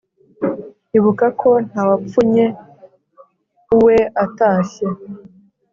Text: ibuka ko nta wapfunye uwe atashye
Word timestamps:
ibuka 0.97 1.27
ko 1.41 1.49
nta 1.67 1.81
wapfunye 1.89 2.45
uwe 3.77 3.99
atashye 4.23 4.85